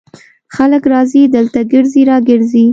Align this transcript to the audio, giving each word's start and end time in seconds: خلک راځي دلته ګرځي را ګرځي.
خلک 0.55 0.83
راځي 0.93 1.23
دلته 1.35 1.59
ګرځي 1.71 2.03
را 2.09 2.17
ګرځي. 2.29 2.65